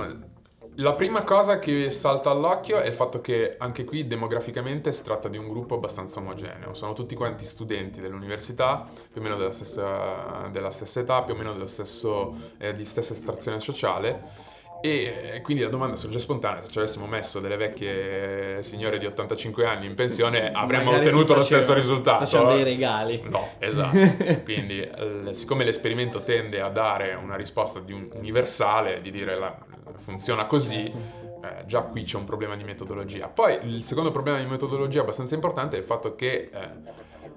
la 0.76 0.94
prima 0.94 1.24
cosa 1.24 1.58
che 1.58 1.90
salta 1.90 2.30
all'occhio 2.30 2.80
è 2.80 2.86
il 2.86 2.94
fatto 2.94 3.20
che 3.20 3.56
anche 3.58 3.84
qui 3.84 4.06
demograficamente 4.06 4.90
si 4.92 5.02
tratta 5.02 5.28
di 5.28 5.36
un 5.36 5.46
gruppo 5.46 5.74
abbastanza 5.74 6.20
omogeneo. 6.20 6.72
Sono 6.72 6.94
tutti 6.94 7.14
quanti 7.14 7.44
studenti 7.44 8.00
dell'università, 8.00 8.88
più 9.12 9.20
o 9.20 9.22
meno 9.22 9.36
della 9.36 9.52
stessa, 9.52 10.48
della 10.50 10.70
stessa 10.70 11.00
età, 11.00 11.22
più 11.22 11.34
o 11.34 11.36
meno 11.36 11.52
dello 11.52 11.66
stesso, 11.66 12.34
eh, 12.56 12.74
di 12.74 12.86
stessa 12.86 13.12
estrazione 13.12 13.60
sociale. 13.60 14.48
E 14.82 15.32
eh, 15.34 15.40
quindi 15.42 15.62
la 15.62 15.68
domanda 15.68 15.96
sorge 15.96 16.18
spontanea, 16.18 16.62
se 16.62 16.70
ci 16.70 16.78
avessimo 16.78 17.06
messo 17.06 17.38
delle 17.40 17.56
vecchie 17.56 18.62
signore 18.62 18.98
di 18.98 19.04
85 19.06 19.66
anni 19.66 19.86
in 19.86 19.94
pensione 19.94 20.50
avremmo 20.52 20.90
Magari 20.92 21.06
ottenuto 21.08 21.34
lo 21.34 21.40
faceva- 21.42 21.60
stesso 21.60 21.74
risultato. 21.74 22.50
eh? 22.50 22.54
dei 22.54 22.64
regali. 22.64 23.22
No, 23.28 23.50
esatto. 23.58 23.96
Quindi, 24.44 24.88
siccome 25.32 25.64
l'esperimento 25.64 26.22
tende 26.22 26.60
a 26.60 26.68
dare 26.70 27.14
una 27.14 27.36
risposta 27.36 27.80
di 27.80 27.92
un- 27.92 28.08
universale, 28.14 29.00
di 29.02 29.10
dire 29.10 29.38
la, 29.38 29.54
funziona 29.98 30.46
così, 30.46 30.86
eh, 30.86 31.64
già 31.66 31.82
qui 31.82 32.04
c'è 32.04 32.16
un 32.16 32.24
problema 32.24 32.56
di 32.56 32.64
metodologia. 32.64 33.28
Poi 33.28 33.58
il 33.62 33.84
secondo 33.84 34.10
problema 34.10 34.38
di 34.38 34.46
metodologia 34.46 35.02
abbastanza 35.02 35.34
importante 35.34 35.76
è 35.76 35.78
il 35.80 35.84
fatto 35.84 36.14
che 36.14 36.48
eh, 36.52 36.68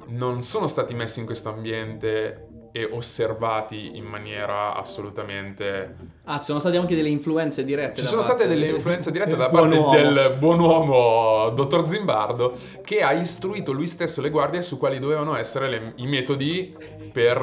non 0.07 0.41
sono 0.43 0.67
stati 0.67 0.93
messi 0.93 1.19
in 1.19 1.25
questo 1.25 1.49
ambiente 1.49 2.47
e 2.75 2.85
osservati 2.91 3.95
in 3.95 4.03
maniera 4.03 4.73
assolutamente... 4.75 5.95
Ah, 6.25 6.39
ci 6.39 6.45
sono 6.45 6.59
state 6.59 6.75
anche 6.77 6.95
delle 6.95 7.09
influenze 7.09 7.63
dirette. 7.63 7.97
Ci 7.97 8.01
da 8.03 8.07
sono 8.09 8.21
parte 8.21 8.35
state 8.39 8.49
delle 8.53 8.65
del- 8.65 8.75
influenze 8.75 9.11
dirette 9.11 9.35
da 9.35 9.49
parte 9.49 9.67
buon 9.67 9.77
uomo. 9.77 9.95
del 9.95 10.35
buon 10.39 10.59
uomo 10.59 11.49
dottor 11.51 11.87
Zimbardo 11.87 12.57
che 12.83 13.01
ha 13.01 13.11
istruito 13.13 13.71
lui 13.73 13.85
stesso 13.87 14.21
le 14.21 14.31
guardie 14.31 14.63
su 14.63 14.77
quali 14.79 14.97
dovevano 14.97 15.35
essere 15.37 15.69
le- 15.69 15.93
i 15.97 16.07
metodi 16.07 16.75
per... 17.11 17.37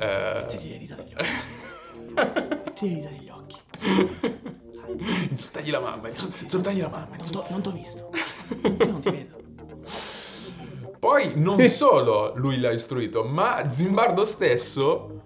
eh, 0.00 0.46
Ti 0.48 0.68
devi 0.68 0.86
dare 0.86 1.04
gli 1.04 1.14
occhi. 1.14 2.72
Ti 2.74 2.88
devi 2.88 3.00
dare 3.02 3.14
gli 3.14 3.28
occhi. 3.28 3.60
insultagli 5.30 5.70
la 5.70 5.80
mamma, 5.80 6.08
insul- 6.08 6.32
insultagli 6.42 6.80
la 6.80 6.88
mamma. 6.88 7.16
Non 7.32 7.44
non 7.50 7.62
t'ho 7.62 7.70
visto. 7.70 8.10
Io 8.62 8.86
non 8.90 9.00
ti 9.00 9.10
vedo. 9.10 9.40
Poi 11.12 11.32
non 11.34 11.60
solo 11.66 12.32
lui 12.36 12.58
l'ha 12.58 12.70
istruito, 12.70 13.22
ma 13.22 13.70
Zimbardo 13.70 14.24
stesso 14.24 15.20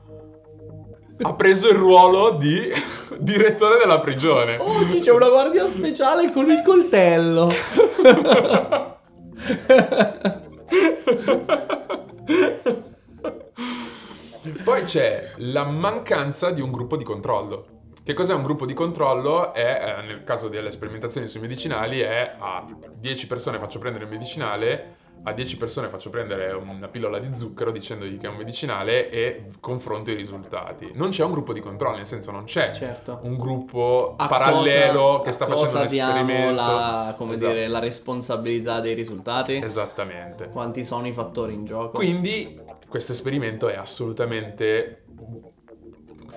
ha 1.21 1.33
preso 1.35 1.69
il 1.69 1.76
ruolo 1.76 2.33
di 2.33 2.73
direttore 3.21 3.78
della 3.78 4.00
prigione. 4.00 4.57
Oh, 4.57 4.85
c'è 4.99 5.12
una 5.12 5.28
guardia 5.28 5.69
speciale 5.69 6.33
con 6.33 6.50
il 6.50 6.61
coltello. 6.62 7.52
Poi 14.64 14.83
c'è 14.83 15.35
la 15.37 15.66
mancanza 15.66 16.50
di 16.50 16.61
un 16.61 16.73
gruppo 16.73 16.97
di 16.97 17.05
controllo. 17.05 17.66
Che 18.02 18.12
cos'è 18.12 18.35
un 18.35 18.43
gruppo 18.43 18.66
di 18.66 18.75
controllo? 18.75 19.55
È, 19.55 20.00
eh, 20.00 20.02
nel 20.05 20.25
caso 20.25 20.49
delle 20.49 20.73
sperimentazioni 20.73 21.28
sui 21.28 21.38
medicinali, 21.38 22.00
è 22.00 22.35
a 22.40 22.66
10 22.99 23.26
persone 23.28 23.61
faccio 23.61 23.78
prendere 23.78 24.02
il 24.02 24.11
medicinale, 24.11 25.05
a 25.25 25.32
10 25.32 25.56
persone 25.56 25.88
faccio 25.88 26.08
prendere 26.11 26.52
una 26.52 26.87
pillola 26.88 27.18
di 27.18 27.35
zucchero 27.35 27.73
dicendogli 27.73 28.16
che 28.18 28.26
è 28.26 28.30
un 28.30 28.37
medicinale 28.37 29.11
e 29.11 29.46
confronto 29.61 30.11
i 30.11 30.14
risultati. 30.14 30.90
Non 30.94 31.11
c'è 31.11 31.25
un 31.25 31.32
gruppo 31.32 31.52
di 31.52 31.61
controllo, 31.61 31.96
nel 31.96 32.06
senso 32.06 32.30
non 32.30 32.44
c'è 32.44 32.70
Certo. 32.73 33.18
un 33.23 33.37
gruppo 33.37 34.14
A 34.16 34.26
parallelo 34.28 35.00
cosa- 35.18 35.23
che 35.25 35.32
sta 35.32 35.46
facendo 35.46 35.78
un 35.78 35.85
esperimento. 35.85 36.54
la, 36.54 37.14
come 37.16 37.35
Esatto. 37.35 37.52
dire, 37.52 37.66
la 37.66 37.78
responsabilità 37.80 38.80
dei 38.80 38.94
risultati? 38.94 39.56
Esattamente. 39.56 40.49
Quanti 40.49 40.85
sono 40.85 41.06
i 41.08 41.12
fattori 41.12 41.54
in 41.54 41.64
gioco? 41.64 41.96
Quindi 41.99 42.61
questo 42.88 43.11
esperimento 43.12 43.66
è 43.68 43.75
assolutamente 43.76 45.02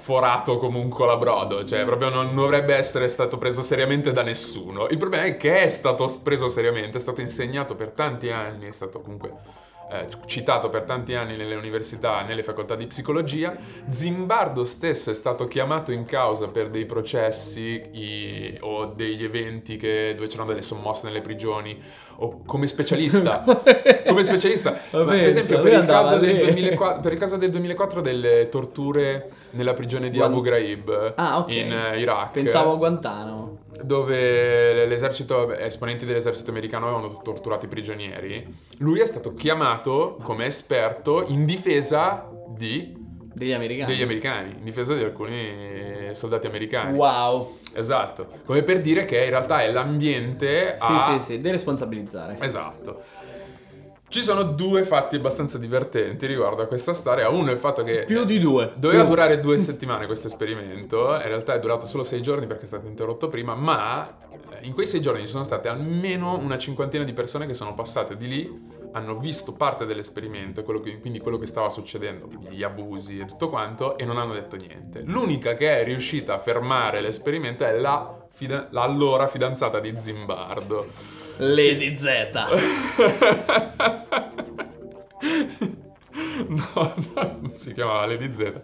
forato 0.09 0.57
come 0.57 0.79
un 0.79 0.89
colabrodo, 0.89 1.63
cioè 1.63 1.85
proprio 1.85 2.09
non 2.09 2.33
dovrebbe 2.33 2.73
essere 2.73 3.09
stato 3.09 3.37
preso 3.37 3.61
seriamente 3.61 4.11
da 4.11 4.23
nessuno. 4.23 4.87
Il 4.87 4.97
problema 4.97 5.25
è 5.25 5.37
che 5.37 5.57
è 5.57 5.69
stato 5.69 6.11
preso 6.23 6.49
seriamente, 6.49 6.97
è 6.97 7.01
stato 7.01 7.21
insegnato 7.21 7.75
per 7.75 7.91
tanti 7.91 8.31
anni, 8.31 8.67
è 8.67 8.71
stato 8.71 9.01
comunque 9.01 9.31
eh, 9.91 10.07
citato 10.25 10.69
per 10.69 10.83
tanti 10.83 11.15
anni 11.15 11.35
nelle 11.35 11.55
università, 11.55 12.21
nelle 12.21 12.43
facoltà 12.43 12.75
di 12.75 12.85
psicologia. 12.87 13.55
Zimbardo 13.87 14.63
stesso 14.63 15.09
è 15.11 15.13
stato 15.15 15.47
chiamato 15.47 15.91
in 15.91 16.05
causa 16.05 16.47
per 16.47 16.69
dei 16.69 16.85
processi 16.85 17.81
i- 17.91 18.57
o 18.61 18.85
degli 18.85 19.23
eventi 19.23 19.77
che- 19.77 20.13
dove 20.15 20.27
c'erano 20.27 20.49
delle 20.49 20.61
sommosse 20.61 21.05
nelle 21.07 21.21
prigioni 21.21 21.81
o 22.17 22.41
come 22.45 22.67
specialista. 22.67 23.43
come 24.05 24.23
specialista. 24.23 24.71
Ma 24.91 25.03
per 25.05 25.25
esempio, 25.27 25.59
per 25.61 25.73
il, 25.73 25.85
caso 25.85 26.17
del 26.17 26.37
2004, 26.37 27.01
per 27.01 27.11
il 27.13 27.17
caso 27.19 27.37
del 27.37 27.49
2004 27.49 28.01
delle 28.01 28.49
torture 28.49 29.29
nella 29.51 29.73
prigione 29.73 30.09
di 30.09 30.17
Guan- 30.17 30.31
Abu 30.31 30.41
Ghraib 30.41 31.13
Ah, 31.15 31.39
ok. 31.39 31.49
in 31.51 31.71
eh, 31.71 31.99
Iraq, 31.99 32.31
Pensavo 32.31 32.73
a 32.73 32.75
Guantanamo. 32.75 33.57
Dove 33.83 34.85
l'esercito, 34.85 35.51
esponenti 35.53 36.05
dell'esercito 36.05 36.49
americano 36.51 36.85
avevano 36.87 37.21
torturato 37.21 37.65
i 37.65 37.67
prigionieri. 37.69 38.45
Lui 38.79 38.99
è 38.99 39.05
stato 39.05 39.33
chiamato 39.33 40.17
come 40.23 40.45
esperto 40.45 41.25
in 41.27 41.45
difesa 41.45 42.29
di- 42.47 42.97
Degli 43.31 43.53
americani. 43.53 43.91
degli 43.93 44.01
americani, 44.01 44.55
in 44.57 44.63
difesa 44.63 44.93
di 44.95 45.03
alcuni 45.03 46.09
soldati 46.11 46.47
americani. 46.47 46.97
Wow. 46.97 47.57
Esatto, 47.73 48.27
come 48.45 48.63
per 48.63 48.81
dire 48.81 49.05
che 49.05 49.23
in 49.23 49.29
realtà 49.29 49.61
è 49.61 49.71
l'ambiente 49.71 50.75
Sì, 50.77 50.85
a... 50.91 51.17
sì, 51.19 51.25
sì, 51.25 51.39
deresponsabilizzare. 51.41 52.37
Esatto. 52.41 53.01
Ci 54.09 54.23
sono 54.23 54.41
due 54.41 54.83
fatti 54.85 55.17
abbastanza 55.17 55.59
divertenti 55.59 56.25
riguardo 56.25 56.63
a 56.63 56.65
questa 56.65 56.93
storia. 56.93 57.29
Uno 57.29 57.49
è 57.49 57.53
il 57.53 57.59
fatto 57.59 57.83
che 57.83 58.05
Più 58.05 58.25
di 58.25 58.39
due. 58.39 58.71
doveva 58.75 59.01
Più. 59.03 59.09
durare 59.11 59.39
due 59.39 59.59
settimane 59.59 60.07
questo 60.07 60.25
esperimento, 60.25 61.13
in 61.13 61.21
realtà 61.27 61.53
è 61.53 61.59
durato 61.59 61.85
solo 61.85 62.03
sei 62.03 62.19
giorni 62.19 62.47
perché 62.47 62.63
è 62.63 62.67
stato 62.67 62.87
interrotto 62.87 63.27
prima, 63.27 63.53
ma 63.53 64.09
eh, 64.31 64.65
in 64.65 64.73
quei 64.73 64.87
sei 64.87 64.99
giorni 64.99 65.21
ci 65.21 65.27
sono 65.27 65.43
state 65.43 65.67
almeno 65.67 66.35
una 66.39 66.57
cinquantina 66.57 67.03
di 67.03 67.13
persone 67.13 67.45
che 67.45 67.53
sono 67.53 67.75
passate 67.75 68.17
di 68.17 68.27
lì 68.27 68.67
hanno 68.91 69.17
visto 69.17 69.53
parte 69.53 69.85
dell'esperimento, 69.85 70.63
quello 70.63 70.79
che, 70.79 70.99
quindi 70.99 71.19
quello 71.19 71.37
che 71.37 71.45
stava 71.45 71.69
succedendo, 71.69 72.27
gli 72.49 72.63
abusi 72.63 73.19
e 73.19 73.25
tutto 73.25 73.49
quanto, 73.49 73.97
e 73.97 74.05
non 74.05 74.17
hanno 74.17 74.33
detto 74.33 74.55
niente. 74.55 75.01
L'unica 75.05 75.55
che 75.55 75.79
è 75.79 75.83
riuscita 75.83 76.33
a 76.35 76.39
fermare 76.39 77.01
l'esperimento 77.01 77.65
è 77.65 77.77
la, 77.77 78.27
fida- 78.31 78.67
l'allora 78.71 79.27
fidanzata 79.27 79.79
di 79.79 79.97
Zimbardo. 79.97 80.87
Lady 81.37 81.97
Z. 81.97 82.05
no, 86.47 86.93
no, 87.13 87.37
non 87.41 87.51
si 87.53 87.73
chiamava 87.73 88.05
Lady 88.05 88.33
Z. 88.33 88.61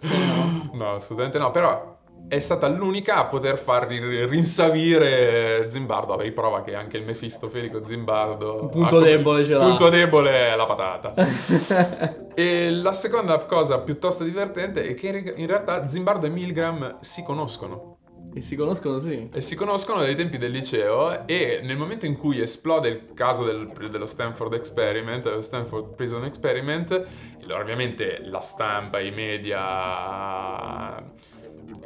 No, 0.72 0.94
assolutamente 0.94 1.38
no, 1.38 1.50
però 1.50 1.95
è 2.28 2.38
stata 2.40 2.66
l'unica 2.68 3.16
a 3.16 3.26
poter 3.26 3.56
far 3.56 3.86
rinsavire 3.86 5.66
Zimbardo. 5.70 6.14
A 6.14 6.22
riprova 6.22 6.62
che 6.62 6.74
anche 6.74 6.96
il 6.96 7.04
mefistofelico 7.04 7.84
Zimbardo. 7.84 8.62
Un 8.62 8.68
punto 8.68 8.98
debole 8.98 9.44
ce 9.44 9.52
l'ha. 9.54 9.64
punto 9.64 9.88
debole 9.88 10.52
è 10.52 10.56
la 10.56 10.66
patata. 10.66 11.14
e 12.34 12.70
la 12.70 12.92
seconda 12.92 13.36
cosa 13.44 13.78
piuttosto 13.80 14.24
divertente 14.24 14.82
è 14.82 14.94
che 14.94 15.34
in 15.36 15.46
realtà 15.46 15.86
Zimbardo 15.86 16.26
e 16.26 16.30
Milgram 16.30 16.98
si 17.00 17.22
conoscono. 17.22 17.94
E 18.34 18.42
si 18.42 18.54
conoscono, 18.54 18.98
sì. 18.98 19.30
E 19.32 19.40
si 19.40 19.54
conoscono 19.54 20.00
dai 20.00 20.14
tempi 20.14 20.36
del 20.36 20.50
liceo 20.50 21.26
e 21.26 21.60
nel 21.62 21.78
momento 21.78 22.04
in 22.04 22.18
cui 22.18 22.38
esplode 22.38 22.88
il 22.88 23.14
caso 23.14 23.44
del, 23.44 23.72
dello 23.90 24.04
Stanford 24.04 24.52
Experiment, 24.52 25.22
dello 25.22 25.40
Stanford 25.40 25.94
Prison 25.94 26.22
Experiment, 26.24 27.02
ovviamente 27.48 28.20
la 28.24 28.40
stampa, 28.40 29.00
i 29.00 29.10
media 29.10 31.02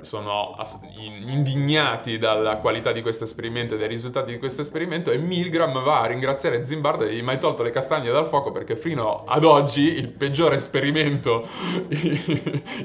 sono 0.02 0.56
indignati 1.28 2.18
dalla 2.18 2.56
qualità 2.56 2.92
di 2.92 3.02
questo 3.02 3.24
esperimento 3.24 3.74
e 3.74 3.78
dai 3.78 3.88
risultati 3.88 4.32
di 4.32 4.38
questo 4.38 4.60
esperimento 4.60 5.10
e 5.10 5.18
Milgram 5.18 5.82
va 5.82 6.00
a 6.00 6.06
ringraziare 6.06 6.64
Zimbardo 6.64 7.04
e 7.04 7.14
gli 7.14 7.22
mai 7.22 7.38
tolto 7.38 7.62
le 7.62 7.70
castagne 7.70 8.10
dal 8.10 8.26
fuoco 8.26 8.50
perché 8.50 8.76
fino 8.76 9.24
ad 9.26 9.44
oggi 9.44 9.94
il 9.94 10.08
peggiore 10.08 10.56
esperimento 10.56 11.46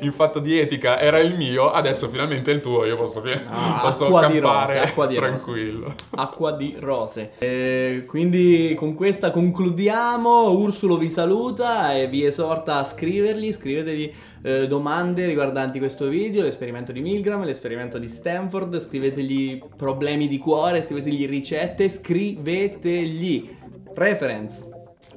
in 0.01 0.11
fatto 0.11 0.39
di 0.39 0.57
etica 0.57 0.99
era 0.99 1.19
il 1.19 1.35
mio, 1.35 1.71
adesso 1.71 2.07
finalmente 2.07 2.51
è 2.51 2.53
il 2.53 2.61
tuo, 2.61 2.85
io 2.85 2.97
posso, 2.97 3.21
ah, 3.21 3.79
posso 3.81 4.05
acqua 4.05 4.27
di 4.27 4.39
rose, 4.39 4.79
acqua 4.79 5.07
di 5.07 5.15
tranquillo. 5.15 5.83
Rose. 5.85 5.95
Acqua 6.11 6.51
di 6.51 6.75
rose. 6.79 7.31
Eh, 7.39 8.03
quindi 8.07 8.73
con 8.75 8.93
questa 8.93 9.31
concludiamo, 9.31 10.49
Ursulo 10.51 10.97
vi 10.97 11.09
saluta 11.09 11.93
e 11.93 12.07
vi 12.07 12.25
esorta 12.25 12.77
a 12.77 12.83
scrivergli, 12.83 13.51
scrivetegli 13.51 14.11
eh, 14.45 14.67
domande 14.67 15.25
riguardanti 15.25 15.79
questo 15.79 16.07
video, 16.07 16.43
l'esperimento 16.43 16.91
di 16.91 17.01
Milgram, 17.05 17.43
l'esperimento 17.43 17.99
di 17.99 18.07
Stanford, 18.07 18.79
scrivetegli 18.79 19.61
problemi 19.77 20.27
di 20.27 20.39
cuore, 20.39 20.81
scrivetegli 20.81 21.27
ricette, 21.27 21.87
scrivetegli 21.91 23.47
reference. 23.93 24.67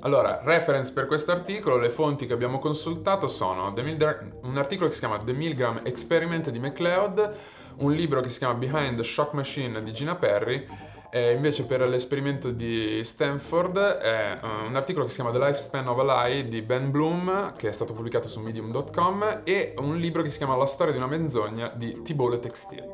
Allora, 0.00 0.42
reference 0.44 0.92
per 0.92 1.06
questo 1.06 1.30
articolo, 1.30 1.78
le 1.78 1.88
fonti 1.88 2.26
che 2.26 2.34
abbiamo 2.34 2.58
consultato 2.58 3.26
sono 3.26 3.72
un 3.72 4.56
articolo 4.58 4.88
che 4.88 4.94
si 4.94 5.00
chiama 5.00 5.16
The 5.16 5.32
Milgram 5.32 5.80
Experiment 5.82 6.50
di 6.50 6.58
McLeod, 6.58 7.34
un 7.78 7.92
libro 7.92 8.20
che 8.20 8.28
si 8.28 8.36
chiama 8.36 8.52
Behind 8.52 8.98
the 8.98 9.02
Shock 9.02 9.32
Machine 9.32 9.82
di 9.82 9.90
Gina 9.90 10.14
Perry 10.14 10.66
eh, 11.10 11.32
invece 11.32 11.64
per 11.64 11.80
l'esperimento 11.88 12.50
di 12.50 13.02
Stanford 13.02 13.78
è 13.78 14.38
eh, 14.42 14.46
un 14.66 14.76
articolo 14.76 15.04
che 15.04 15.10
si 15.10 15.16
chiama 15.16 15.30
The 15.30 15.38
Lifespan 15.38 15.88
of 15.88 15.98
a 16.00 16.26
Lie 16.26 16.48
di 16.48 16.60
Ben 16.60 16.90
Bloom, 16.90 17.54
che 17.56 17.68
è 17.68 17.72
stato 17.72 17.94
pubblicato 17.94 18.28
su 18.28 18.40
medium.com, 18.40 19.40
e 19.44 19.72
un 19.78 19.96
libro 19.96 20.22
che 20.22 20.28
si 20.28 20.36
chiama 20.36 20.54
La 20.54 20.66
storia 20.66 20.92
di 20.92 20.98
una 20.98 21.08
menzogna 21.08 21.72
di 21.74 22.02
Tibolo 22.02 22.38
Textil. 22.38 22.84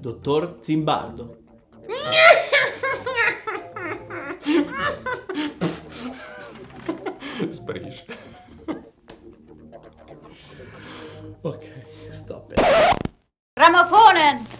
Dottor 0.00 0.56
Zimbardo. 0.60 1.36
Sparisce. 7.50 8.04
ok, 11.42 11.64
stop. 12.12 12.52
It. 12.52 12.60
Gramofonen! 13.54 14.55